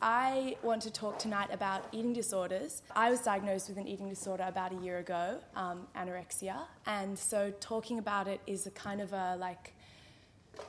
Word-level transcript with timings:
I 0.00 0.56
want 0.62 0.82
to 0.82 0.90
talk 0.90 1.18
tonight 1.18 1.48
about 1.52 1.84
eating 1.92 2.12
disorders. 2.12 2.82
I 2.94 3.10
was 3.10 3.20
diagnosed 3.20 3.68
with 3.68 3.78
an 3.78 3.86
eating 3.86 4.08
disorder 4.08 4.44
about 4.46 4.72
a 4.72 4.76
year 4.76 4.98
ago, 4.98 5.38
um, 5.54 5.86
anorexia, 5.96 6.56
and 6.86 7.18
so 7.18 7.52
talking 7.60 7.98
about 7.98 8.28
it 8.28 8.40
is 8.46 8.66
a 8.66 8.70
kind 8.70 9.00
of 9.00 9.12
a 9.12 9.36
like, 9.38 9.74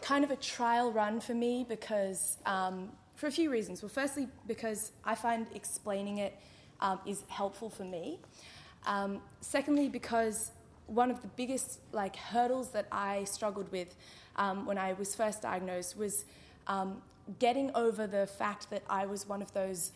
kind 0.02 0.24
of 0.24 0.32
a 0.32 0.36
trial 0.36 0.91
run 0.91 1.20
for 1.21 1.34
me 1.34 1.66
because 1.68 2.38
um, 2.45 2.89
for 3.15 3.27
a 3.27 3.31
few 3.31 3.49
reasons. 3.49 3.81
Well, 3.81 3.89
firstly, 3.89 4.27
because 4.47 4.91
I 5.05 5.15
find 5.15 5.47
explaining 5.54 6.17
it 6.17 6.38
um, 6.81 6.99
is 7.05 7.23
helpful 7.27 7.70
for 7.70 7.83
me. 7.83 8.20
Um, 8.86 9.21
secondly, 9.41 9.89
because 9.89 10.51
one 10.90 11.12
of 11.12 11.21
the 11.21 11.28
biggest 11.30 11.80
like 11.92 12.16
hurdles 12.16 12.71
that 12.71 12.88
I 12.92 13.24
struggled 13.26 13.71
with 13.71 13.96
um, 14.36 14.66
when 14.66 14.78
I 14.78 14.94
was 14.94 15.16
first 15.16 15.42
diagnosed 15.42 15.98
was 15.98 16.26
um, 16.68 17.02
getting 17.38 17.71
over 17.75 18.07
the 18.07 18.25
fact 18.25 18.70
that 18.71 18.84
I 18.89 19.06
was 19.06 19.28
one 19.28 19.42
of 19.42 19.54
those 19.54 19.92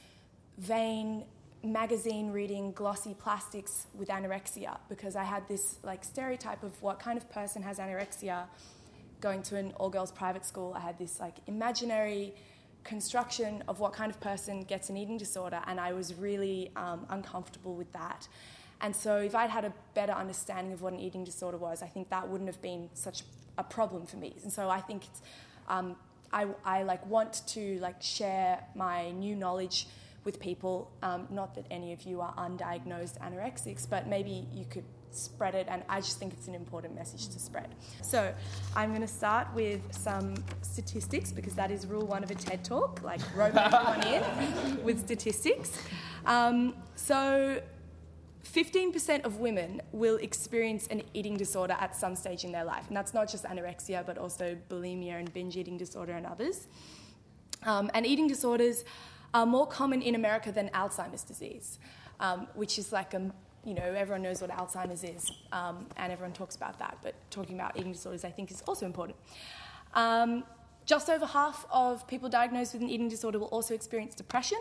vain 0.57 1.23
magazine 1.63 2.29
reading 2.31 2.73
glossy 2.73 3.15
plastics 3.17 3.87
with 3.95 4.09
anorexia 4.09 4.77
because 4.89 5.15
I 5.15 5.23
had 5.23 5.47
this 5.47 5.77
like 5.81 6.03
stereotype 6.03 6.61
of 6.61 6.79
what 6.81 6.99
kind 6.99 7.17
of 7.17 7.29
person 7.31 7.63
has 7.63 7.79
anorexia 7.79 8.43
going 9.21 9.41
to 9.43 9.55
an 9.55 9.71
all 9.77 9.89
girls 9.89 10.11
private 10.11 10.45
school. 10.45 10.73
I 10.75 10.81
had 10.81 10.99
this 10.99 11.19
like 11.21 11.35
imaginary 11.47 12.33
construction 12.83 13.63
of 13.69 13.79
what 13.79 13.93
kind 13.93 14.11
of 14.11 14.19
person 14.19 14.63
gets 14.63 14.89
an 14.89 14.97
eating 14.97 15.17
disorder 15.17 15.61
and 15.67 15.79
I 15.79 15.93
was 15.93 16.13
really 16.15 16.69
um, 16.75 17.05
uncomfortable 17.09 17.75
with 17.75 17.91
that 17.93 18.27
and 18.83 18.95
so 18.95 19.17
if 19.17 19.33
I'd 19.33 19.49
had 19.49 19.65
a 19.65 19.73
better 19.95 20.13
understanding 20.13 20.73
of 20.73 20.83
what 20.83 20.93
an 20.93 20.99
eating 20.99 21.23
disorder 21.23 21.57
was 21.57 21.81
I 21.81 21.87
think 21.87 22.09
that 22.09 22.29
wouldn't 22.29 22.49
have 22.49 22.61
been 22.61 22.89
such 22.93 23.23
a 23.57 23.63
problem 23.63 24.05
for 24.05 24.17
me 24.17 24.35
and 24.43 24.53
so 24.53 24.69
I 24.69 24.81
think 24.81 25.03
um, 25.67 25.95
I, 26.31 26.47
I 26.65 26.83
like 26.83 27.05
want 27.07 27.41
to 27.47 27.79
like 27.79 28.01
share 28.01 28.59
my 28.75 29.11
new 29.11 29.35
knowledge 29.35 29.87
with 30.23 30.39
people. 30.39 30.91
Um, 31.01 31.27
not 31.29 31.55
that 31.55 31.65
any 31.69 31.93
of 31.93 32.03
you 32.03 32.21
are 32.21 32.33
undiagnosed 32.35 33.19
anorexics, 33.19 33.87
but 33.89 34.07
maybe 34.07 34.47
you 34.53 34.65
could 34.69 34.85
spread 35.11 35.53
it, 35.53 35.67
and 35.69 35.83
I 35.87 35.99
just 36.01 36.17
think 36.17 36.33
it's 36.33 36.47
an 36.47 36.55
important 36.55 36.95
message 36.95 37.27
to 37.29 37.39
spread. 37.39 37.67
So, 38.01 38.33
I'm 38.75 38.89
going 38.89 39.01
to 39.01 39.07
start 39.07 39.47
with 39.53 39.81
some 39.91 40.33
statistics 40.61 41.31
because 41.31 41.53
that 41.53 41.69
is 41.69 41.85
rule 41.85 42.07
one 42.07 42.23
of 42.23 42.31
a 42.31 42.35
TED 42.35 42.63
talk, 42.63 43.03
like 43.03 43.21
rope 43.35 43.55
everyone 43.55 44.07
in 44.07 44.83
with 44.83 44.99
statistics. 44.99 45.77
Um, 46.25 46.73
so, 46.95 47.61
15% 48.43 49.23
of 49.23 49.37
women 49.39 49.81
will 49.91 50.17
experience 50.17 50.87
an 50.87 51.01
eating 51.13 51.37
disorder 51.37 51.75
at 51.79 51.95
some 51.95 52.15
stage 52.15 52.43
in 52.43 52.51
their 52.51 52.65
life. 52.65 52.87
And 52.87 52.97
that's 52.97 53.13
not 53.13 53.29
just 53.29 53.45
anorexia, 53.45 54.05
but 54.05 54.17
also 54.17 54.57
bulimia 54.69 55.19
and 55.19 55.33
binge 55.33 55.55
eating 55.55 55.77
disorder 55.77 56.13
and 56.13 56.25
others. 56.25 56.67
Um, 57.63 57.89
and 57.93 58.05
eating 58.05 58.27
disorders 58.27 58.83
are 59.33 59.45
more 59.45 59.65
common 59.65 60.01
in 60.01 60.15
America 60.15 60.51
than 60.51 60.69
Alzheimer's 60.69 61.23
disease, 61.23 61.79
um, 62.19 62.47
which 62.53 62.77
is 62.77 62.91
like 62.91 63.13
a 63.13 63.31
you 63.65 63.73
know, 63.73 63.83
everyone 63.83 64.21
knows 64.21 64.41
what 64.41 64.51
Alzheimer's 64.51 65.03
is, 65.03 65.31
um, 65.53 65.87
and 65.95 66.11
everyone 66.11 66.33
talks 66.33 66.55
about 66.55 66.77
that, 66.79 66.97
but 67.01 67.15
talking 67.31 67.55
about 67.55 67.77
eating 67.77 67.93
disorders, 67.93 68.25
I 68.25 68.29
think, 68.29 68.51
is 68.51 68.61
also 68.67 68.85
important. 68.85 69.17
Um, 69.93 70.43
just 70.85 71.09
over 71.09 71.25
half 71.25 71.65
of 71.71 72.07
people 72.07 72.29
diagnosed 72.29 72.73
with 72.73 72.81
an 72.81 72.89
eating 72.89 73.09
disorder 73.09 73.39
will 73.39 73.47
also 73.47 73.73
experience 73.73 74.15
depression, 74.15 74.59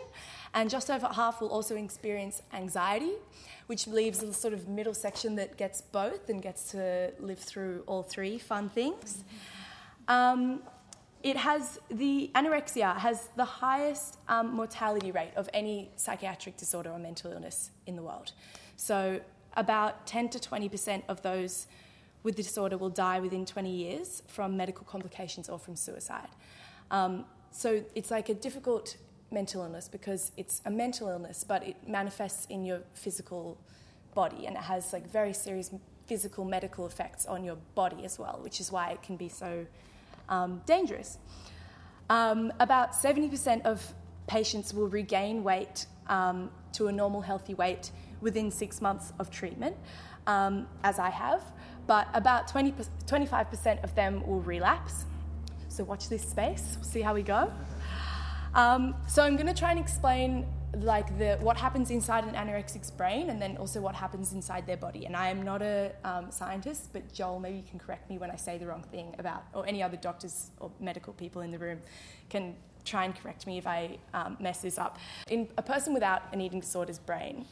and 0.54 0.70
just 0.70 0.90
over 0.90 1.08
half 1.08 1.40
will 1.40 1.48
also 1.48 1.76
experience 1.76 2.42
anxiety, 2.52 3.12
which 3.66 3.86
leaves 3.86 4.22
a 4.22 4.32
sort 4.32 4.54
of 4.54 4.68
middle 4.68 4.94
section 4.94 5.34
that 5.36 5.56
gets 5.56 5.80
both 5.80 6.28
and 6.28 6.42
gets 6.42 6.70
to 6.72 7.12
live 7.18 7.38
through 7.38 7.82
all 7.86 8.02
three 8.02 8.38
fun 8.38 8.68
things. 8.68 9.24
Um, 10.08 10.62
it 11.22 11.36
has 11.36 11.78
the 11.88 12.30
anorexia 12.34 12.96
has 12.96 13.28
the 13.36 13.44
highest 13.44 14.18
um, 14.28 14.54
mortality 14.54 15.12
rate 15.12 15.30
of 15.36 15.48
any 15.54 15.90
psychiatric 15.96 16.56
disorder 16.56 16.90
or 16.90 16.98
mental 16.98 17.30
illness 17.32 17.70
in 17.86 17.94
the 17.94 18.02
world. 18.02 18.32
So 18.76 19.20
about 19.56 20.06
10 20.06 20.30
to 20.30 20.40
20 20.40 20.68
percent 20.68 21.04
of 21.08 21.22
those 21.22 21.68
with 22.22 22.36
the 22.36 22.42
disorder 22.42 22.78
will 22.78 22.90
die 22.90 23.20
within 23.20 23.44
20 23.44 23.70
years 23.70 24.22
from 24.26 24.56
medical 24.56 24.84
complications 24.84 25.48
or 25.48 25.58
from 25.58 25.76
suicide. 25.76 26.28
Um, 26.90 27.24
so 27.50 27.84
it's 27.94 28.10
like 28.10 28.28
a 28.28 28.34
difficult 28.34 28.96
mental 29.30 29.62
illness 29.62 29.88
because 29.88 30.32
it's 30.36 30.62
a 30.64 30.70
mental 30.70 31.08
illness, 31.08 31.44
but 31.44 31.66
it 31.66 31.76
manifests 31.88 32.46
in 32.46 32.64
your 32.64 32.80
physical 32.94 33.58
body 34.14 34.46
and 34.46 34.56
it 34.56 34.62
has 34.62 34.92
like 34.92 35.08
very 35.10 35.32
serious 35.32 35.70
physical 36.06 36.44
medical 36.44 36.86
effects 36.86 37.26
on 37.26 37.44
your 37.44 37.56
body 37.74 38.04
as 38.04 38.18
well, 38.18 38.38
which 38.42 38.60
is 38.60 38.70
why 38.70 38.90
it 38.90 39.02
can 39.02 39.16
be 39.16 39.28
so 39.28 39.66
um, 40.28 40.60
dangerous. 40.66 41.18
Um, 42.10 42.52
about 42.60 42.92
70% 42.92 43.62
of 43.64 43.94
patients 44.26 44.74
will 44.74 44.88
regain 44.88 45.42
weight 45.42 45.86
um, 46.08 46.50
to 46.72 46.88
a 46.88 46.92
normal 46.92 47.20
healthy 47.20 47.54
weight 47.54 47.90
within 48.22 48.50
six 48.50 48.80
months 48.80 49.12
of 49.18 49.30
treatment, 49.30 49.76
um, 50.26 50.66
as 50.82 50.98
I 50.98 51.10
have 51.10 51.42
but 51.86 52.08
about 52.14 52.48
20, 52.48 52.72
25% 53.06 53.84
of 53.84 53.94
them 53.94 54.26
will 54.26 54.40
relapse. 54.40 55.04
So 55.68 55.84
watch 55.84 56.08
this 56.08 56.22
space, 56.22 56.78
see 56.82 57.00
how 57.00 57.14
we 57.14 57.22
go. 57.22 57.52
Um, 58.54 58.94
so 59.08 59.22
I'm 59.22 59.36
going 59.36 59.46
to 59.46 59.54
try 59.54 59.70
and 59.70 59.80
explain 59.80 60.46
like 60.78 61.18
the 61.18 61.36
what 61.40 61.58
happens 61.58 61.90
inside 61.90 62.24
an 62.24 62.34
anorexic's 62.34 62.90
brain 62.90 63.28
and 63.28 63.42
then 63.42 63.58
also 63.58 63.78
what 63.80 63.94
happens 63.94 64.32
inside 64.32 64.66
their 64.66 64.76
body. 64.76 65.04
And 65.04 65.16
I 65.16 65.28
am 65.28 65.42
not 65.42 65.60
a 65.60 65.92
um, 66.04 66.30
scientist, 66.30 66.90
but 66.92 67.12
Joel, 67.12 67.40
maybe 67.40 67.56
you 67.58 67.64
can 67.68 67.78
correct 67.78 68.08
me 68.08 68.18
when 68.18 68.30
I 68.30 68.36
say 68.36 68.58
the 68.58 68.66
wrong 68.66 68.82
thing 68.90 69.14
about, 69.18 69.44
or 69.54 69.66
any 69.66 69.82
other 69.82 69.96
doctors 69.96 70.50
or 70.60 70.70
medical 70.80 71.12
people 71.14 71.42
in 71.42 71.50
the 71.50 71.58
room 71.58 71.80
can 72.30 72.54
try 72.84 73.04
and 73.04 73.14
correct 73.14 73.46
me 73.46 73.58
if 73.58 73.66
I 73.66 73.98
um, 74.14 74.36
mess 74.40 74.60
this 74.62 74.78
up. 74.78 74.98
In 75.28 75.48
a 75.58 75.62
person 75.62 75.92
without 75.94 76.22
an 76.32 76.40
eating 76.40 76.60
disorder's 76.60 76.98
brain, 76.98 77.46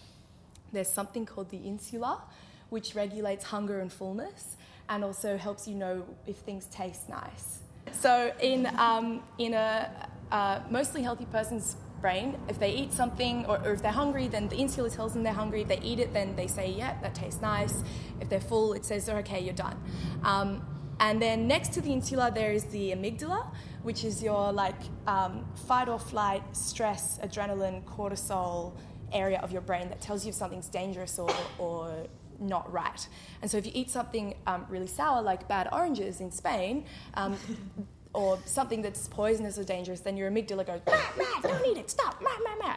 there's 0.73 0.91
something 0.91 1.27
called 1.27 1.51
the 1.51 1.59
insula, 1.59 2.23
which 2.69 2.95
regulates 2.95 3.45
hunger 3.47 3.81
and 3.81 3.93
fullness 3.93 4.57
and 4.89 5.05
also 5.05 5.37
helps 5.37 5.67
you 5.69 5.75
know 5.75 6.05
if 6.27 6.37
things 6.37 6.67
taste 6.67 7.09
nice. 7.09 7.61
So, 7.93 8.33
in, 8.41 8.67
um, 8.79 9.23
in 9.39 9.55
a 9.55 10.09
uh, 10.31 10.61
mostly 10.71 11.03
healthy 11.03 11.27
person's 11.27 11.77
brain, 12.01 12.39
if 12.49 12.59
they 12.59 12.73
eat 12.73 12.93
something 12.93 13.47
or, 13.47 13.59
or, 13.59 13.73
if 13.73 13.83
they're 13.83 13.93
hungry, 13.93 14.29
then 14.29 14.49
the 14.49 14.57
insula 14.57 14.91
tells 14.91 15.13
them 15.13 15.23
they're 15.23 15.33
hungry. 15.33 15.63
If 15.63 15.69
they 15.69 15.81
eat 15.81 16.01
it, 16.01 16.13
then 16.13 16.35
they 16.37 16.47
say, 16.47 16.71
yeah, 16.71 16.97
that 17.03 17.15
tastes 17.15 17.41
nice. 17.41 17.83
If 18.21 18.29
they're 18.29 18.41
full, 18.41 18.73
it 18.73 18.85
says, 18.85 19.09
okay, 19.09 19.41
you're 19.41 19.55
done. 19.55 19.77
Um, 20.23 20.67
and 20.99 21.21
then 21.21 21.49
next 21.49 21.73
to 21.75 21.81
the 21.81 21.93
insula, 21.93 22.31
there 22.31 22.53
is 22.53 22.65
the 22.65 22.93
amygdala, 22.93 23.47
which 23.83 24.05
is 24.05 24.23
your 24.23 24.53
like 24.53 24.81
um, 25.07 25.47
fight 25.67 25.89
or 25.89 25.99
flight, 25.99 26.43
stress, 26.53 27.19
adrenaline, 27.23 27.85
cortisol 27.85 28.75
area 29.13 29.39
of 29.41 29.53
your 29.53 29.63
brain 29.63 29.89
that 29.89 30.01
tells 30.01 30.25
you 30.25 30.31
if 30.31 30.35
something's 30.35 30.69
dangerous 30.69 31.19
or, 31.19 31.31
or 31.59 32.07
not 32.39 32.73
right. 32.73 33.07
And 33.43 33.51
so 33.51 33.59
if 33.59 33.67
you 33.67 33.73
eat 33.75 33.91
something 33.91 34.35
um, 34.47 34.67
really 34.69 34.87
sour, 34.87 35.23
like 35.23 35.49
bad 35.49 35.69
oranges 35.73 36.21
in 36.21 36.31
Spain, 36.31 36.85
um, 37.15 37.37
or 38.13 38.39
something 38.45 38.83
that's 38.83 39.07
poisonous 39.09 39.57
or 39.59 39.65
dangerous, 39.65 40.01
then 40.01 40.17
your 40.17 40.31
amygdala 40.31 40.67
goes, 40.67 40.81
mah, 40.87 41.01
mah, 41.17 41.41
don't 41.43 41.67
eat 41.67 41.77
it, 41.77 41.91
stop, 41.91 42.21
mah, 42.21 42.31
mah, 42.43 42.57
mah. 42.67 42.77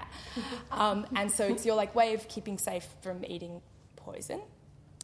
Um, 0.71 1.07
and 1.15 1.31
so 1.31 1.45
it's 1.45 1.65
your 1.65 1.75
like 1.75 1.95
way 1.95 2.13
of 2.13 2.27
keeping 2.27 2.57
safe 2.57 2.85
from 3.01 3.25
eating 3.25 3.61
poison. 3.95 4.41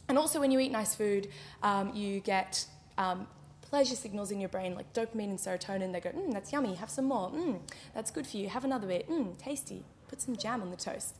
And 0.07 0.18
also 0.18 0.39
when 0.39 0.51
you 0.51 0.59
eat 0.59 0.72
nice 0.72 0.94
food, 0.94 1.29
um, 1.63 1.95
you 1.95 2.19
get 2.19 2.66
um, 2.97 3.28
pleasure 3.62 3.95
signals 3.95 4.31
in 4.31 4.39
your 4.39 4.50
brain 4.50 4.75
like 4.75 4.91
dopamine 4.94 5.29
and 5.29 5.39
serotonin. 5.39 5.91
They 5.94 6.00
go, 6.00 6.09
mm, 6.09 6.31
that's 6.31 6.51
yummy, 6.51 6.75
have 6.75 6.89
some 6.89 7.06
more. 7.06 7.31
Mm, 7.31 7.59
that's 7.94 8.12
good 8.12 8.28
for 8.28 8.38
you, 8.38 8.50
have 8.50 8.66
another 8.66 8.88
bit. 8.88 9.09
Mm, 9.09 9.38
tasty, 9.38 9.84
put 10.09 10.21
some 10.21 10.35
jam 10.35 10.61
on 10.61 10.71
the 10.71 10.77
toast. 10.77 11.15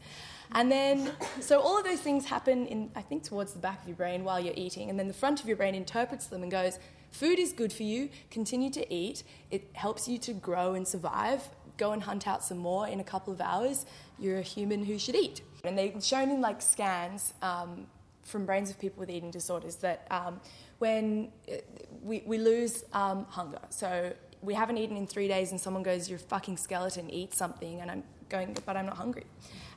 And 0.52 0.72
then, 0.72 1.12
so 1.40 1.60
all 1.60 1.78
of 1.78 1.84
those 1.84 2.02
things 2.02 2.26
happen 2.26 2.66
in, 2.66 2.92
I 2.96 3.02
think, 3.02 3.24
towards 3.24 3.54
the 3.54 3.60
back 3.60 3.82
of 3.82 3.88
your 3.88 3.98
brain 3.98 4.24
while 4.24 4.40
you're 4.40 4.56
eating. 4.58 4.90
And 4.90 4.98
then 4.98 5.08
the 5.08 5.14
front 5.14 5.42
of 5.42 5.48
your 5.48 5.58
brain 5.58 5.76
interprets 5.76 6.28
them 6.28 6.42
and 6.42 6.52
goes, 6.52 6.80
food 7.12 7.40
is 7.40 7.54
good 7.54 7.72
for 7.72 7.84
you, 7.84 8.10
continue 8.32 8.72
to 8.72 8.94
eat. 8.94 9.24
It 9.52 9.70
helps 9.74 10.08
you 10.08 10.18
to 10.20 10.34
grow 10.34 10.74
and 10.74 10.88
survive. 10.88 11.50
Go 11.78 11.92
and 11.92 12.02
hunt 12.04 12.28
out 12.28 12.44
some 12.44 12.58
more 12.58 12.88
in 12.88 13.00
a 13.00 13.04
couple 13.04 13.32
of 13.32 13.42
hours. 13.42 13.86
You're 14.18 14.40
a 14.40 14.44
human 14.44 14.84
who 14.86 14.98
should 14.98 15.16
eat. 15.16 15.42
And 15.64 15.78
they've 15.78 16.04
shown 16.04 16.30
in 16.32 16.42
like 16.42 16.62
scans 16.62 17.34
um, 17.42 17.86
from 18.24 18.46
brains 18.46 18.70
of 18.70 18.80
people 18.80 19.00
with 19.00 19.10
eating 19.10 19.32
disorders 19.32 19.76
that 19.78 20.08
um, 20.10 20.42
when 20.80 21.32
uh, 21.52 21.56
we, 22.02 22.24
we 22.26 22.38
lose 22.38 22.86
um, 22.94 23.26
hunger, 23.30 23.60
so 23.70 24.14
we 24.42 24.54
haven't 24.54 24.78
eaten 24.78 24.96
in 24.98 25.06
three 25.06 25.28
days 25.28 25.52
and 25.52 25.60
someone 25.60 25.84
goes, 25.84 26.10
You're 26.10 26.20
fucking 26.20 26.58
skeleton, 26.58 27.10
eat 27.10 27.34
something. 27.34 27.82
And 27.82 27.92
I'm 27.92 28.04
going, 28.30 28.56
But 28.66 28.78
I'm 28.78 28.86
not 28.86 28.98
hungry 28.98 29.26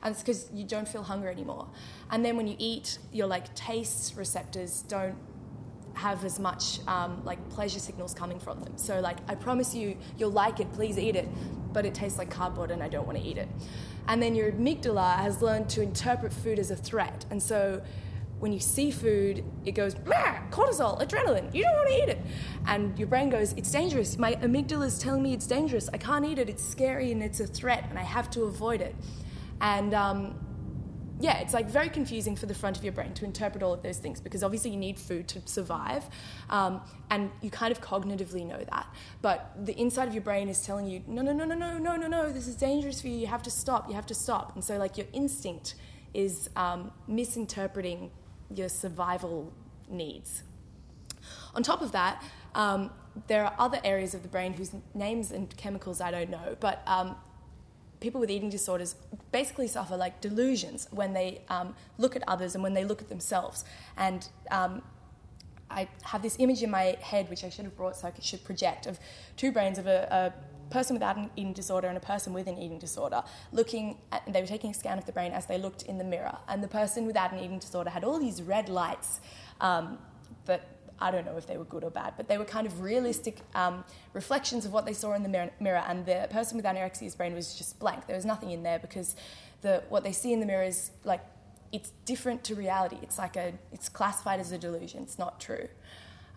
and 0.03 0.11
it's 0.11 0.21
because 0.21 0.49
you 0.53 0.65
don't 0.65 0.87
feel 0.87 1.01
hunger 1.01 1.29
anymore. 1.29 1.67
And 2.11 2.23
then 2.23 2.35
when 2.35 2.47
you 2.47 2.55
eat, 2.59 2.99
your 3.11 3.25
like 3.25 3.53
taste 3.55 4.15
receptors 4.17 4.81
don't 4.83 5.15
have 5.93 6.25
as 6.25 6.39
much 6.39 6.79
um, 6.87 7.23
like 7.23 7.49
pleasure 7.49 7.79
signals 7.79 8.13
coming 8.13 8.39
from 8.39 8.59
them. 8.61 8.77
So 8.77 8.99
like 8.99 9.17
I 9.29 9.35
promise 9.35 9.73
you, 9.73 9.97
you'll 10.17 10.31
like 10.31 10.59
it. 10.59 10.71
Please 10.73 10.99
eat 10.99 11.15
it, 11.15 11.27
but 11.71 11.85
it 11.85 11.93
tastes 11.93 12.17
like 12.17 12.29
cardboard, 12.29 12.69
and 12.71 12.83
I 12.83 12.89
don't 12.89 13.07
want 13.07 13.17
to 13.17 13.23
eat 13.23 13.37
it. 13.37 13.47
And 14.07 14.21
then 14.21 14.35
your 14.35 14.51
amygdala 14.51 15.17
has 15.17 15.41
learned 15.41 15.69
to 15.69 15.81
interpret 15.81 16.33
food 16.33 16.59
as 16.59 16.69
a 16.69 16.75
threat, 16.75 17.25
and 17.29 17.41
so 17.41 17.81
when 18.39 18.51
you 18.51 18.59
see 18.59 18.91
food, 18.91 19.43
it 19.65 19.71
goes, 19.71 19.95
cortisol, 19.95 21.01
adrenaline, 21.01 21.53
you 21.53 21.63
don't 21.63 21.73
want 21.73 21.87
to 21.89 22.03
eat 22.03 22.09
it. 22.09 22.21
And 22.67 22.97
your 22.99 23.07
brain 23.07 23.29
goes, 23.29 23.53
it's 23.53 23.71
dangerous. 23.71 24.17
My 24.17 24.35
amygdala 24.35 24.85
is 24.85 24.99
telling 24.99 25.23
me 25.23 25.33
it's 25.33 25.47
dangerous. 25.47 25.89
I 25.93 25.97
can't 25.97 26.25
eat 26.25 26.39
it. 26.39 26.49
It's 26.49 26.63
scary 26.63 27.11
and 27.11 27.23
it's 27.23 27.39
a 27.39 27.47
threat 27.47 27.85
and 27.89 27.97
I 27.97 28.03
have 28.03 28.29
to 28.31 28.43
avoid 28.43 28.81
it. 28.81 28.95
And 29.61 29.93
um, 29.93 30.35
yeah, 31.19 31.37
it's 31.39 31.53
like 31.53 31.69
very 31.69 31.87
confusing 31.87 32.35
for 32.35 32.47
the 32.47 32.53
front 32.53 32.77
of 32.77 32.83
your 32.83 32.91
brain 32.91 33.13
to 33.13 33.23
interpret 33.23 33.63
all 33.63 33.71
of 33.71 33.81
those 33.81 33.97
things 33.97 34.19
because 34.19 34.43
obviously 34.43 34.71
you 34.71 34.77
need 34.77 34.99
food 34.99 35.27
to 35.29 35.41
survive, 35.45 36.03
um, 36.49 36.81
and 37.11 37.31
you 37.41 37.49
kind 37.49 37.71
of 37.71 37.79
cognitively 37.79 38.45
know 38.45 38.61
that. 38.71 38.87
But 39.21 39.53
the 39.65 39.79
inside 39.79 40.09
of 40.09 40.13
your 40.13 40.23
brain 40.23 40.49
is 40.49 40.61
telling 40.63 40.85
you, 40.85 41.01
no, 41.07 41.21
no, 41.21 41.31
no, 41.31 41.45
no, 41.45 41.55
no, 41.55 41.77
no, 41.77 41.95
no, 41.95 42.07
no, 42.07 42.31
this 42.31 42.47
is 42.47 42.55
dangerous 42.57 42.99
for 43.01 43.07
you. 43.07 43.15
You 43.15 43.27
have 43.27 43.43
to 43.43 43.51
stop. 43.51 43.87
You 43.87 43.95
have 43.95 44.07
to 44.07 44.15
stop. 44.15 44.55
And 44.55 44.63
so 44.63 44.77
like 44.77 44.97
your 44.97 45.07
instinct 45.13 45.75
is 46.13 46.49
um, 46.55 46.91
misinterpreting 47.07 48.11
your 48.57 48.69
survival 48.69 49.51
needs. 49.89 50.43
On 51.55 51.63
top 51.63 51.81
of 51.81 51.91
that, 51.91 52.23
um, 52.55 52.91
there 53.27 53.45
are 53.45 53.53
other 53.59 53.79
areas 53.83 54.13
of 54.13 54.23
the 54.23 54.27
brain 54.27 54.53
whose 54.53 54.71
names 54.93 55.31
and 55.31 55.55
chemicals 55.55 56.01
I 56.01 56.11
don't 56.11 56.29
know, 56.29 56.55
but 56.59 56.81
um, 56.87 57.15
people 57.99 58.19
with 58.19 58.29
eating 58.29 58.49
disorders 58.49 58.95
basically 59.31 59.67
suffer 59.67 59.95
like 59.95 60.19
delusions 60.19 60.87
when 60.91 61.13
they 61.13 61.41
um, 61.49 61.75
look 61.97 62.15
at 62.15 62.23
others 62.27 62.55
and 62.55 62.63
when 62.63 62.73
they 62.73 62.83
look 62.83 63.01
at 63.01 63.09
themselves. 63.09 63.63
And 63.97 64.27
um, 64.51 64.81
I 65.69 65.87
have 66.03 66.21
this 66.21 66.35
image 66.39 66.61
in 66.63 66.69
my 66.69 66.97
head, 67.01 67.29
which 67.29 67.43
I 67.43 67.49
should 67.49 67.65
have 67.65 67.77
brought 67.77 67.95
so 67.95 68.07
I 68.07 68.13
should 68.19 68.43
project, 68.43 68.87
of 68.87 68.99
two 69.37 69.51
brains 69.51 69.77
of 69.77 69.87
a, 69.87 70.07
a 70.11 70.33
person 70.73 70.95
without 70.95 71.15
an 71.15 71.29
eating 71.35 71.53
disorder 71.53 71.87
and 71.87 71.97
a 71.97 72.05
person 72.13 72.33
with 72.33 72.47
an 72.47 72.57
eating 72.57 72.79
disorder 72.79 73.23
looking 73.51 73.97
at, 74.11 74.21
they 74.31 74.41
were 74.41 74.47
taking 74.47 74.71
a 74.71 74.73
scan 74.73 74.97
of 74.97 75.05
the 75.05 75.11
brain 75.11 75.31
as 75.31 75.45
they 75.45 75.57
looked 75.57 75.83
in 75.83 75.97
the 75.97 76.03
mirror 76.03 76.37
and 76.47 76.63
the 76.63 76.67
person 76.67 77.05
without 77.05 77.31
an 77.31 77.39
eating 77.39 77.59
disorder 77.59 77.89
had 77.89 78.03
all 78.03 78.19
these 78.19 78.41
red 78.41 78.67
lights 78.69 79.21
um, 79.61 79.97
that 80.45 80.67
I 80.99 81.11
don't 81.11 81.25
know 81.25 81.37
if 81.37 81.47
they 81.47 81.57
were 81.57 81.65
good 81.65 81.83
or 81.83 81.91
bad, 81.91 82.13
but 82.15 82.27
they 82.27 82.37
were 82.37 82.45
kind 82.45 82.65
of 82.65 82.81
realistic 82.81 83.39
um, 83.55 83.83
reflections 84.13 84.65
of 84.65 84.71
what 84.71 84.85
they 84.85 84.93
saw 84.93 85.13
in 85.13 85.23
the 85.23 85.29
mirror, 85.29 85.51
mirror. 85.59 85.83
And 85.85 86.05
the 86.05 86.27
person 86.29 86.55
with 86.55 86.65
anorexia's 86.65 87.15
brain 87.15 87.33
was 87.33 87.55
just 87.55 87.77
blank. 87.79 88.07
There 88.07 88.15
was 88.15 88.25
nothing 88.25 88.51
in 88.51 88.63
there 88.63 88.79
because 88.79 89.15
the, 89.61 89.83
what 89.89 90.03
they 90.03 90.13
see 90.13 90.31
in 90.31 90.39
the 90.39 90.45
mirror 90.45 90.63
is 90.63 90.91
like 91.03 91.21
it's 91.73 91.91
different 92.05 92.43
to 92.45 92.55
reality. 92.55 92.97
It's 93.01 93.17
like 93.17 93.35
a 93.35 93.53
it's 93.71 93.89
classified 93.89 94.39
as 94.39 94.51
a 94.51 94.57
delusion. 94.57 95.03
It's 95.03 95.19
not 95.19 95.39
true. 95.39 95.67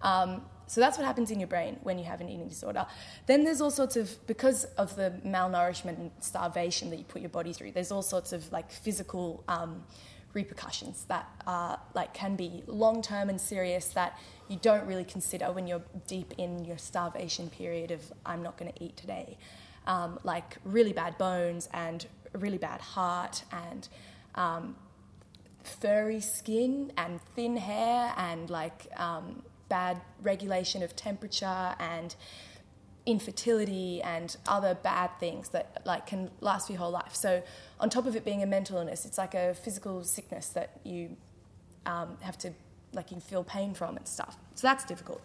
Um, 0.02 0.42
so 0.68 0.80
that's 0.80 0.98
what 0.98 1.06
happens 1.06 1.30
in 1.30 1.38
your 1.38 1.46
brain 1.46 1.78
when 1.82 1.98
you 1.98 2.04
have 2.04 2.20
an 2.20 2.28
eating 2.28 2.48
disorder. 2.48 2.86
Then 3.26 3.44
there's 3.44 3.60
all 3.60 3.70
sorts 3.70 3.96
of 3.96 4.26
because 4.26 4.64
of 4.76 4.96
the 4.96 5.14
malnourishment 5.24 5.98
and 5.98 6.10
starvation 6.20 6.90
that 6.90 6.96
you 6.96 7.04
put 7.04 7.22
your 7.22 7.28
body 7.30 7.52
through. 7.52 7.72
There's 7.72 7.92
all 7.92 8.02
sorts 8.02 8.32
of 8.32 8.50
like 8.50 8.70
physical 8.70 9.44
um, 9.46 9.84
repercussions 10.32 11.04
that 11.04 11.28
are 11.46 11.78
like 11.94 12.12
can 12.14 12.34
be 12.36 12.62
long 12.66 13.00
term 13.00 13.30
and 13.30 13.40
serious 13.40 13.86
that 13.88 14.18
you 14.48 14.58
don't 14.60 14.86
really 14.86 15.04
consider 15.04 15.52
when 15.52 15.66
you're 15.66 15.82
deep 16.06 16.34
in 16.36 16.64
your 16.64 16.78
starvation 16.78 17.48
period 17.48 17.90
of 17.90 18.00
I'm 18.24 18.42
not 18.42 18.56
going 18.56 18.72
to 18.72 18.84
eat 18.84 18.96
today. 18.96 19.38
Um, 19.86 20.18
like 20.24 20.56
really 20.64 20.92
bad 20.92 21.16
bones 21.16 21.68
and 21.72 22.04
really 22.32 22.58
bad 22.58 22.80
heart 22.80 23.44
and 23.52 23.88
um, 24.34 24.76
furry 25.62 26.20
skin 26.20 26.92
and 26.96 27.20
thin 27.34 27.56
hair 27.56 28.12
and 28.16 28.50
like 28.50 28.88
um, 28.96 29.42
bad 29.68 30.00
regulation 30.22 30.82
of 30.82 30.94
temperature 30.96 31.74
and 31.78 32.14
infertility 33.06 34.02
and 34.02 34.36
other 34.46 34.74
bad 34.74 35.10
things 35.20 35.50
that 35.50 35.80
like 35.84 36.06
can 36.06 36.30
last 36.40 36.66
for 36.66 36.72
your 36.72 36.80
whole 36.80 36.90
life. 36.90 37.14
So 37.14 37.42
on 37.78 37.88
top 37.88 38.06
of 38.06 38.16
it 38.16 38.24
being 38.24 38.42
a 38.42 38.46
mental 38.46 38.78
illness, 38.78 39.06
it's 39.06 39.18
like 39.18 39.34
a 39.34 39.54
physical 39.54 40.02
sickness 40.02 40.48
that 40.50 40.80
you 40.84 41.16
um, 41.86 42.18
have 42.20 42.36
to 42.38 42.52
like 42.92 43.10
you 43.10 43.20
feel 43.20 43.44
pain 43.44 43.74
from 43.74 43.96
and 43.96 44.08
stuff. 44.08 44.36
So 44.54 44.66
that's 44.66 44.84
difficult. 44.84 45.20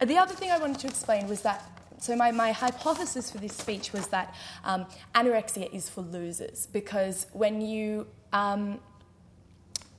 The 0.00 0.16
other 0.16 0.34
thing 0.34 0.50
I 0.50 0.58
wanted 0.58 0.78
to 0.80 0.86
explain 0.88 1.28
was 1.28 1.42
that 1.42 1.62
so 2.00 2.14
my, 2.14 2.30
my 2.30 2.52
hypothesis 2.52 3.30
for 3.30 3.38
this 3.38 3.56
speech 3.56 3.92
was 3.92 4.06
that 4.08 4.34
um, 4.64 4.86
anorexia 5.14 5.72
is 5.72 5.88
for 5.88 6.02
losers 6.02 6.66
because 6.66 7.26
when 7.32 7.60
you 7.60 8.06
um, 8.32 8.78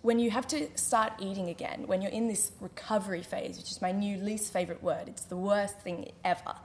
when 0.01 0.19
you 0.19 0.31
have 0.31 0.48
to 0.48 0.69
start 0.75 1.13
eating 1.19 1.50
again, 1.50 1.84
when 1.86 2.01
you're 2.01 2.12
in 2.12 2.28
this 2.28 2.51
recovery 2.62 3.22
phase, 3.22 3.57
which 3.57 3.72
is 3.72 3.81
my 3.81 3.92
new 3.92 4.18
least 4.18 4.54
favorite 4.54 4.81
word, 4.81 5.07
it's 5.07 5.24
the 5.24 5.38
worst 5.38 5.80
thing 5.81 6.12
ever, 6.24 6.56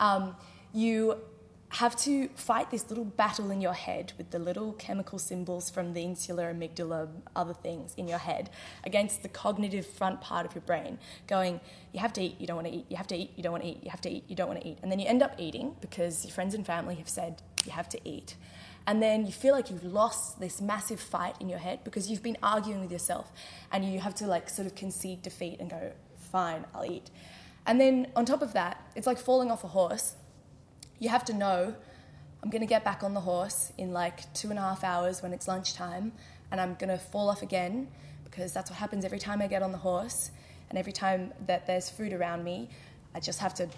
um, 0.00 0.36
you 0.72 1.16
have 1.70 1.96
to 1.96 2.28
fight 2.36 2.70
this 2.70 2.88
little 2.88 3.04
battle 3.04 3.50
in 3.50 3.60
your 3.60 3.72
head 3.72 4.12
with 4.16 4.30
the 4.30 4.38
little 4.38 4.72
chemical 4.74 5.18
symbols 5.18 5.68
from 5.68 5.92
the 5.92 6.02
insula, 6.02 6.44
amygdala, 6.44 7.08
other 7.34 7.54
things 7.54 7.94
in 7.96 8.06
your 8.06 8.18
head 8.18 8.48
against 8.84 9.22
the 9.22 9.28
cognitive 9.28 9.84
front 9.84 10.20
part 10.20 10.46
of 10.46 10.54
your 10.54 10.62
brain, 10.62 10.98
going, 11.26 11.58
you 11.92 11.98
have 11.98 12.12
to 12.12 12.22
eat, 12.22 12.36
you 12.38 12.46
don't 12.46 12.56
want 12.56 12.68
to 12.68 12.72
eat, 12.72 12.86
you 12.88 12.96
have 12.96 13.08
to 13.08 13.16
eat, 13.16 13.32
you 13.34 13.42
don't 13.42 13.52
want 13.52 13.64
to 13.64 13.70
eat, 13.70 13.80
you 13.82 13.90
have 13.90 14.00
to 14.00 14.10
eat, 14.10 14.24
you 14.28 14.36
don't 14.36 14.46
want 14.46 14.60
to 14.60 14.68
eat. 14.68 14.78
And 14.82 14.92
then 14.92 15.00
you 15.00 15.06
end 15.06 15.22
up 15.22 15.34
eating 15.38 15.74
because 15.80 16.24
your 16.24 16.32
friends 16.32 16.54
and 16.54 16.64
family 16.64 16.94
have 16.96 17.08
said 17.08 17.42
you 17.64 17.72
have 17.72 17.88
to 17.88 17.98
eat. 18.04 18.36
And 18.86 19.02
then 19.02 19.24
you 19.24 19.32
feel 19.32 19.54
like 19.54 19.70
you've 19.70 19.84
lost 19.84 20.40
this 20.40 20.60
massive 20.60 21.00
fight 21.00 21.36
in 21.40 21.48
your 21.48 21.58
head 21.58 21.80
because 21.84 22.10
you've 22.10 22.22
been 22.22 22.36
arguing 22.42 22.82
with 22.82 22.92
yourself 22.92 23.32
and 23.72 23.84
you 23.84 23.98
have 24.00 24.14
to 24.16 24.26
like 24.26 24.50
sort 24.50 24.66
of 24.66 24.74
concede 24.74 25.22
defeat 25.22 25.58
and 25.58 25.70
go, 25.70 25.92
fine, 26.30 26.66
I'll 26.74 26.84
eat. 26.84 27.10
And 27.66 27.80
then 27.80 28.08
on 28.14 28.26
top 28.26 28.42
of 28.42 28.52
that, 28.52 28.82
it's 28.94 29.06
like 29.06 29.18
falling 29.18 29.50
off 29.50 29.64
a 29.64 29.68
horse. 29.68 30.16
You 30.98 31.08
have 31.08 31.24
to 31.26 31.32
know 31.32 31.74
I'm 32.42 32.50
going 32.50 32.60
to 32.60 32.66
get 32.66 32.84
back 32.84 33.02
on 33.02 33.14
the 33.14 33.20
horse 33.20 33.72
in 33.78 33.92
like 33.92 34.32
two 34.34 34.50
and 34.50 34.58
a 34.58 34.62
half 34.62 34.84
hours 34.84 35.22
when 35.22 35.32
it's 35.32 35.48
lunchtime 35.48 36.12
and 36.50 36.60
I'm 36.60 36.74
going 36.74 36.90
to 36.90 36.98
fall 36.98 37.30
off 37.30 37.42
again 37.42 37.88
because 38.24 38.52
that's 38.52 38.70
what 38.70 38.78
happens 38.78 39.04
every 39.04 39.18
time 39.18 39.40
I 39.40 39.46
get 39.46 39.62
on 39.62 39.72
the 39.72 39.78
horse 39.78 40.30
and 40.68 40.78
every 40.78 40.92
time 40.92 41.32
that 41.46 41.66
there's 41.66 41.88
food 41.88 42.12
around 42.12 42.44
me. 42.44 42.68
I 43.14 43.20
just 43.20 43.38
have 43.38 43.54
to 43.54 43.68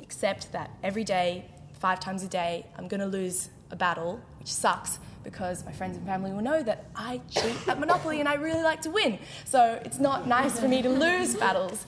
accept 0.00 0.52
that 0.52 0.70
every 0.84 1.02
day, 1.02 1.46
five 1.80 1.98
times 1.98 2.22
a 2.22 2.28
day, 2.28 2.66
I'm 2.76 2.86
going 2.86 3.00
to 3.00 3.06
lose 3.06 3.50
a 3.70 3.76
battle, 3.76 4.20
which 4.38 4.52
sucks 4.52 4.98
because 5.24 5.64
my 5.64 5.72
friends 5.72 5.96
and 5.96 6.06
family 6.06 6.32
will 6.32 6.42
know 6.42 6.62
that 6.62 6.86
I 6.96 7.20
cheat 7.30 7.68
at 7.68 7.78
Monopoly 7.78 8.20
and 8.20 8.28
I 8.28 8.34
really 8.34 8.62
like 8.62 8.80
to 8.82 8.90
win. 8.90 9.18
So 9.44 9.80
it's 9.84 9.98
not 9.98 10.26
nice 10.26 10.58
for 10.58 10.68
me 10.68 10.80
to 10.82 10.88
lose 10.88 11.34
battles 11.34 11.86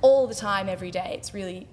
all 0.00 0.26
the 0.26 0.34
time, 0.34 0.68
every 0.68 0.90
day. 0.90 1.14
It's 1.16 1.32
really 1.32 1.68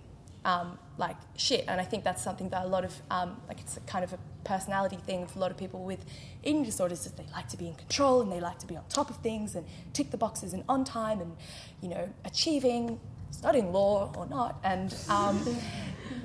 um, 0.45 0.77
like 0.97 1.15
shit. 1.35 1.65
And 1.67 1.81
I 1.81 1.85
think 1.85 2.03
that's 2.03 2.23
something 2.23 2.49
that 2.49 2.65
a 2.65 2.67
lot 2.67 2.85
of, 2.85 2.93
um, 3.09 3.41
like, 3.47 3.59
it's 3.59 3.79
kind 3.87 4.03
of 4.03 4.13
a 4.13 4.19
personality 4.43 4.97
thing 4.97 5.25
for 5.25 5.39
a 5.39 5.41
lot 5.41 5.51
of 5.51 5.57
people 5.57 5.83
with 5.83 6.05
eating 6.43 6.63
disorders 6.63 7.05
is 7.05 7.11
they 7.13 7.25
like 7.31 7.47
to 7.49 7.57
be 7.57 7.67
in 7.67 7.75
control 7.75 8.21
and 8.21 8.31
they 8.31 8.39
like 8.39 8.59
to 8.59 8.67
be 8.67 8.75
on 8.75 8.83
top 8.89 9.09
of 9.09 9.17
things 9.17 9.55
and 9.55 9.65
tick 9.93 10.11
the 10.11 10.17
boxes 10.17 10.53
and 10.53 10.63
on 10.69 10.83
time 10.83 11.21
and, 11.21 11.35
you 11.81 11.89
know, 11.89 12.07
achieving, 12.25 12.99
studying 13.31 13.71
law 13.73 14.13
or 14.15 14.27
not. 14.27 14.59
And 14.63 14.95
um, 15.09 15.57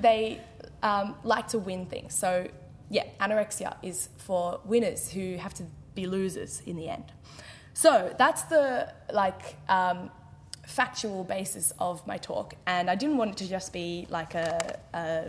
they 0.01 0.41
um, 0.83 1.15
like 1.23 1.47
to 1.49 1.59
win 1.59 1.85
things. 1.85 2.13
So 2.13 2.47
yeah, 2.89 3.03
anorexia 3.19 3.75
is 3.83 4.09
for 4.17 4.59
winners 4.65 5.11
who 5.11 5.37
have 5.37 5.53
to 5.55 5.63
be 5.95 6.07
losers 6.07 6.61
in 6.65 6.75
the 6.75 6.89
end. 6.89 7.11
So 7.73 8.13
that's 8.17 8.43
the 8.43 8.91
like 9.13 9.55
um, 9.69 10.09
factual 10.65 11.23
basis 11.23 11.71
of 11.79 12.05
my 12.05 12.17
talk, 12.17 12.55
and 12.65 12.89
I 12.89 12.95
didn't 12.95 13.17
want 13.17 13.31
it 13.31 13.37
to 13.37 13.47
just 13.47 13.71
be 13.71 14.07
like 14.09 14.35
a, 14.35 14.79
a 14.93 15.25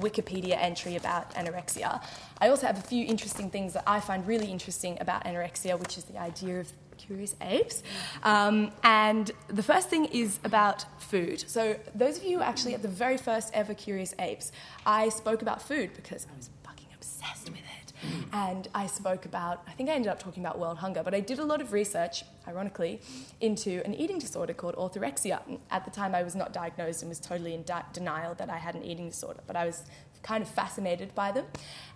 Wikipedia 0.00 0.56
entry 0.58 0.96
about 0.96 1.34
anorexia. 1.34 2.02
I 2.40 2.48
also 2.48 2.66
have 2.66 2.78
a 2.78 2.82
few 2.82 3.04
interesting 3.06 3.50
things 3.50 3.74
that 3.74 3.84
I 3.86 4.00
find 4.00 4.26
really 4.26 4.50
interesting 4.50 4.98
about 5.00 5.24
anorexia, 5.24 5.78
which 5.78 5.96
is 5.96 6.04
the 6.04 6.18
idea 6.18 6.60
of 6.60 6.72
curious 6.96 7.36
apes. 7.40 7.82
Um, 8.22 8.72
and 8.82 9.30
the 9.48 9.62
first 9.62 9.88
thing 9.88 10.06
is 10.06 10.38
about 10.44 10.84
food. 11.00 11.48
So, 11.48 11.76
those 11.94 12.18
of 12.18 12.24
you 12.24 12.38
who 12.38 12.42
actually 12.42 12.74
at 12.74 12.82
the 12.82 12.88
very 12.88 13.16
first 13.16 13.50
ever 13.54 13.74
Curious 13.74 14.14
Apes, 14.18 14.50
I 14.84 15.10
spoke 15.10 15.42
about 15.42 15.62
food 15.62 15.90
because 15.94 16.26
I 16.32 16.36
was 16.36 16.50
obsessed 16.96 17.50
with 17.50 17.60
it. 17.60 17.92
And 18.32 18.68
I 18.74 18.86
spoke 18.86 19.24
about, 19.24 19.62
I 19.66 19.72
think 19.72 19.88
I 19.88 19.94
ended 19.94 20.10
up 20.10 20.18
talking 20.18 20.42
about 20.42 20.58
world 20.58 20.78
hunger, 20.78 21.02
but 21.02 21.14
I 21.14 21.20
did 21.20 21.38
a 21.38 21.44
lot 21.44 21.60
of 21.60 21.72
research, 21.72 22.24
ironically, 22.46 23.00
into 23.40 23.82
an 23.84 23.94
eating 23.94 24.18
disorder 24.18 24.52
called 24.52 24.76
orthorexia. 24.76 25.40
At 25.70 25.84
the 25.84 25.90
time, 25.90 26.14
I 26.14 26.22
was 26.22 26.34
not 26.34 26.52
diagnosed 26.52 27.02
and 27.02 27.08
was 27.08 27.20
totally 27.20 27.54
in 27.54 27.62
de- 27.62 27.86
denial 27.92 28.34
that 28.34 28.50
I 28.50 28.58
had 28.58 28.74
an 28.74 28.84
eating 28.84 29.08
disorder, 29.08 29.40
but 29.46 29.56
I 29.56 29.66
was 29.66 29.82
kind 30.22 30.42
of 30.42 30.48
fascinated 30.48 31.14
by 31.14 31.32
them. 31.32 31.46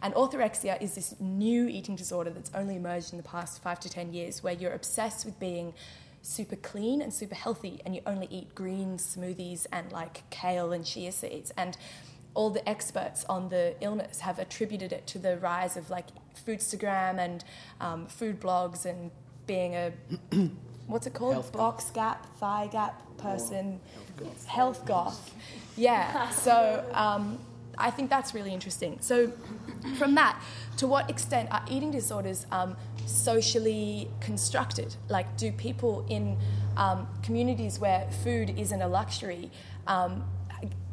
And 0.02 0.14
orthorexia 0.14 0.80
is 0.80 0.94
this 0.94 1.14
new 1.20 1.68
eating 1.68 1.96
disorder 1.96 2.30
that's 2.30 2.50
only 2.54 2.76
emerged 2.76 3.12
in 3.12 3.16
the 3.16 3.24
past 3.24 3.62
five 3.62 3.80
to 3.80 3.88
10 3.88 4.12
years, 4.12 4.42
where 4.42 4.54
you're 4.54 4.72
obsessed 4.72 5.24
with 5.24 5.38
being 5.38 5.74
super 6.22 6.56
clean 6.56 7.00
and 7.00 7.12
super 7.12 7.34
healthy, 7.34 7.80
and 7.84 7.94
you 7.94 8.02
only 8.06 8.28
eat 8.30 8.54
green 8.54 8.98
smoothies 8.98 9.66
and 9.72 9.90
like 9.92 10.22
kale 10.30 10.72
and 10.72 10.84
chia 10.84 11.12
seeds. 11.12 11.50
And 11.56 11.76
all 12.34 12.50
the 12.50 12.66
experts 12.68 13.24
on 13.28 13.48
the 13.48 13.74
illness 13.80 14.20
have 14.20 14.38
attributed 14.38 14.92
it 14.92 15.06
to 15.06 15.18
the 15.18 15.36
rise 15.38 15.76
of 15.76 15.90
like 15.90 16.06
Foodstagram 16.46 17.18
and 17.18 17.44
um, 17.80 18.06
food 18.06 18.40
blogs 18.40 18.84
and 18.84 19.10
being 19.46 19.74
a 19.74 19.92
what's 20.86 21.06
it 21.06 21.14
called 21.14 21.34
Health 21.34 21.52
box 21.52 21.84
goth. 21.86 21.94
gap 21.94 22.36
thigh 22.38 22.68
gap 22.70 23.02
person 23.18 23.80
health 23.94 24.16
goth. 24.16 24.46
health 24.46 24.86
goth 24.86 25.34
yeah 25.76 26.30
so 26.30 26.84
um, 26.92 27.38
I 27.80 27.90
think 27.90 28.10
that's 28.10 28.34
really 28.34 28.52
interesting. 28.52 28.98
So, 29.00 29.32
from 29.96 30.14
that, 30.16 30.40
to 30.76 30.86
what 30.86 31.08
extent 31.08 31.48
are 31.50 31.64
eating 31.68 31.90
disorders 31.90 32.46
um, 32.52 32.76
socially 33.06 34.10
constructed? 34.20 34.94
Like, 35.08 35.36
do 35.36 35.50
people 35.50 36.04
in 36.08 36.36
um, 36.76 37.08
communities 37.22 37.78
where 37.78 38.06
food 38.22 38.50
isn't 38.58 38.82
a 38.82 38.88
luxury 38.88 39.50
um, 39.86 40.24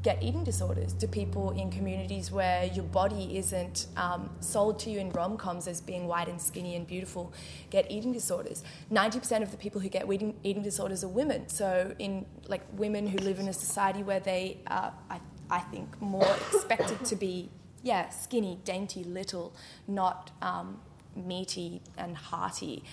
get 0.03 0.21
eating 0.21 0.43
disorders? 0.43 0.93
Do 0.93 1.07
people 1.07 1.51
in 1.51 1.71
communities 1.71 2.31
where 2.31 2.65
your 2.65 2.85
body 2.85 3.37
isn't 3.37 3.87
um, 3.97 4.29
sold 4.39 4.79
to 4.79 4.89
you 4.89 4.99
in 4.99 5.09
rom 5.11 5.37
coms 5.37 5.67
as 5.67 5.81
being 5.81 6.07
white 6.07 6.27
and 6.27 6.41
skinny 6.41 6.75
and 6.75 6.85
beautiful 6.85 7.33
get 7.69 7.89
eating 7.91 8.13
disorders? 8.13 8.63
90% 8.91 9.41
of 9.41 9.51
the 9.51 9.57
people 9.57 9.81
who 9.81 9.89
get 9.89 10.11
eating, 10.11 10.35
eating 10.43 10.63
disorders 10.63 11.03
are 11.03 11.09
women. 11.09 11.49
So, 11.49 11.95
in 11.99 12.25
like 12.47 12.61
women 12.73 13.07
who 13.07 13.17
live 13.17 13.39
in 13.39 13.47
a 13.47 13.53
society 13.53 14.03
where 14.03 14.19
they 14.19 14.59
are, 14.67 14.93
I, 15.09 15.19
I 15.49 15.59
think, 15.59 15.99
more 16.01 16.27
expected 16.53 17.03
to 17.05 17.15
be, 17.15 17.49
yeah, 17.83 18.09
skinny, 18.09 18.59
dainty, 18.63 19.03
little, 19.03 19.53
not 19.87 20.31
um, 20.41 20.79
meaty 21.15 21.81
and 21.97 22.15
hearty, 22.15 22.83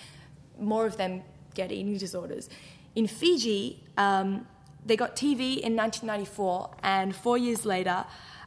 more 0.59 0.85
of 0.85 0.97
them 0.97 1.21
get 1.53 1.71
eating 1.71 1.97
disorders. 1.97 2.49
In 2.95 3.07
Fiji, 3.07 3.83
um, 3.97 4.47
they 4.85 4.95
got 4.95 5.15
TV 5.15 5.57
in 5.59 5.75
1994, 5.75 6.69
and 6.83 7.15
four 7.15 7.37
years 7.37 7.65
later, 7.65 8.05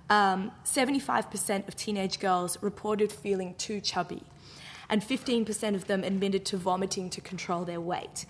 um, 0.09 0.52
75% 0.64 1.68
of 1.68 1.76
teenage 1.76 2.21
girls 2.21 2.57
reported 2.62 3.12
feeling 3.12 3.54
too 3.57 3.80
chubby, 3.80 4.23
and 4.88 5.02
15% 5.02 5.75
of 5.75 5.87
them 5.87 6.04
admitted 6.04 6.45
to 6.47 6.57
vomiting 6.57 7.11
to 7.11 7.21
control 7.21 7.64
their 7.64 7.80
weight. 7.80 8.25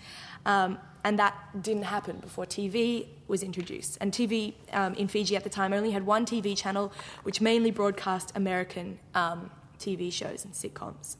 Um, 0.45 0.79
and 1.03 1.17
that 1.19 1.61
didn't 1.61 1.83
happen 1.83 2.17
before 2.17 2.45
TV 2.45 3.07
was 3.27 3.43
introduced. 3.43 3.97
And 4.01 4.11
TV 4.11 4.53
um, 4.73 4.93
in 4.95 5.07
Fiji 5.07 5.35
at 5.35 5.43
the 5.43 5.49
time 5.49 5.71
only 5.71 5.91
had 5.91 6.05
one 6.05 6.25
TV 6.25 6.57
channel, 6.57 6.91
which 7.23 7.39
mainly 7.39 7.71
broadcast 7.71 8.33
American 8.35 8.99
um, 9.15 9.49
TV 9.79 10.11
shows 10.11 10.43
and 10.43 10.53
sitcoms. 10.53 11.15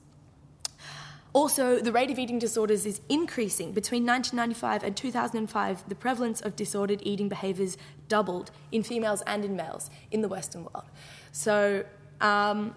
Also, 1.31 1.79
the 1.79 1.91
rate 1.91 2.09
of 2.09 2.17
eating 2.17 2.39
disorders 2.39 2.85
is 2.85 3.01
increasing. 3.07 3.71
Between 3.71 4.05
1995 4.05 4.83
and 4.83 4.97
2005, 4.97 5.87
the 5.87 5.95
prevalence 5.95 6.41
of 6.41 6.55
disordered 6.55 7.01
eating 7.03 7.29
behaviours 7.29 7.77
doubled 8.07 8.49
in 8.71 8.81
females 8.81 9.21
and 9.27 9.45
in 9.45 9.55
males 9.55 9.91
in 10.09 10.21
the 10.21 10.27
Western 10.27 10.61
world. 10.63 10.85
So, 11.31 11.85
um, 12.19 12.73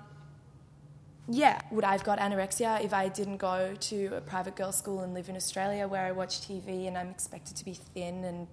yeah, 1.28 1.61
would 1.71 1.85
I 1.85 1.92
have 1.92 2.04
got 2.04 2.18
anorexia 2.18 2.85
if 2.85 2.92
I 2.92 3.09
didn't 3.09 3.38
go 3.38 3.75
to 3.78 4.06
a 4.16 4.21
private 4.21 4.54
girls' 4.54 4.76
school 4.76 5.00
and 5.00 5.14
live 5.14 5.30
in 5.30 5.37
Australia 5.37 5.88
where 5.88 6.04
I 6.04 6.12
watch 6.12 6.42
TV 6.42 6.87
and 6.88 6.99
I'm 6.99 7.09
expected 7.09 7.56
to 7.56 7.64
be 7.64 7.73
thin 7.73 8.25
and 8.25 8.47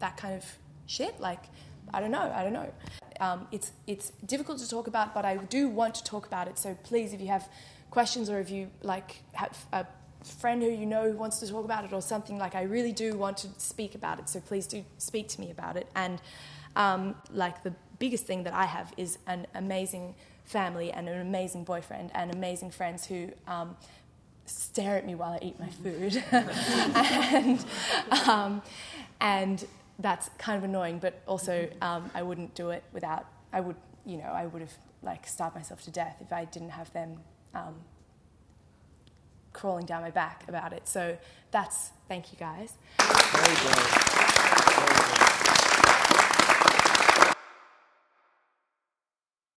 that 0.00 0.16
kind 0.16 0.34
of 0.34 0.44
shit? 0.86 1.20
Like, 1.20 1.44
I 1.94 2.00
don't 2.00 2.10
know, 2.10 2.32
I 2.34 2.42
don't 2.42 2.54
know. 2.54 2.72
Um, 3.20 3.46
it's, 3.52 3.70
it's 3.86 4.10
difficult 4.26 4.58
to 4.58 4.68
talk 4.68 4.88
about, 4.88 5.14
but 5.14 5.24
I 5.24 5.36
do 5.36 5.68
want 5.68 5.94
to 5.96 6.04
talk 6.04 6.26
about 6.26 6.48
it. 6.48 6.58
So 6.58 6.76
please, 6.82 7.12
if 7.12 7.20
you 7.20 7.28
have 7.28 7.48
questions 7.92 8.30
or 8.30 8.40
if 8.40 8.50
you 8.50 8.70
like 8.82 9.22
have 9.34 9.54
a 9.74 9.86
friend 10.24 10.62
who 10.62 10.70
you 10.70 10.86
know 10.86 11.10
who 11.10 11.16
wants 11.16 11.40
to 11.40 11.46
talk 11.46 11.64
about 11.64 11.84
it 11.84 11.92
or 11.92 12.00
something 12.00 12.38
like 12.38 12.54
I 12.54 12.62
really 12.62 12.90
do 12.90 13.18
want 13.18 13.36
to 13.38 13.48
speak 13.58 13.94
about 13.94 14.18
it 14.18 14.30
so 14.30 14.40
please 14.40 14.66
do 14.66 14.82
speak 14.96 15.28
to 15.28 15.40
me 15.40 15.50
about 15.50 15.76
it. 15.76 15.86
And 15.94 16.20
um, 16.74 17.14
like 17.30 17.62
the 17.62 17.74
biggest 17.98 18.24
thing 18.24 18.44
that 18.44 18.54
I 18.54 18.64
have 18.64 18.92
is 18.96 19.18
an 19.26 19.46
amazing 19.54 20.14
family 20.46 20.90
and 20.90 21.06
an 21.06 21.20
amazing 21.20 21.64
boyfriend 21.64 22.10
and 22.14 22.34
amazing 22.34 22.70
friends 22.70 23.04
who 23.04 23.28
um, 23.46 23.76
stare 24.46 24.96
at 24.96 25.04
me 25.06 25.14
while 25.14 25.32
I 25.32 25.40
eat 25.42 25.60
my 25.60 25.68
food. 25.68 26.24
And 27.34 27.64
um, 28.26 28.62
and 29.20 29.64
that's 29.98 30.30
kind 30.38 30.56
of 30.56 30.64
annoying 30.64 30.98
but 30.98 31.20
also 31.26 31.68
um, 31.82 32.10
I 32.14 32.22
wouldn't 32.22 32.54
do 32.54 32.70
it 32.70 32.84
without 32.94 33.26
I 33.52 33.60
would 33.60 33.76
you 34.06 34.16
know 34.16 34.30
I 34.42 34.46
would 34.46 34.62
have 34.62 34.76
like 35.02 35.26
starved 35.26 35.56
myself 35.56 35.82
to 35.82 35.90
death 35.90 36.16
if 36.22 36.32
I 36.32 36.46
didn't 36.46 36.70
have 36.70 36.90
them 36.94 37.18
um, 37.54 37.74
crawling 39.52 39.86
down 39.86 40.02
my 40.02 40.10
back 40.10 40.44
about 40.48 40.72
it. 40.72 40.88
So 40.88 41.16
that's 41.50 41.90
thank 42.08 42.32
you 42.32 42.38
guys. 42.38 42.74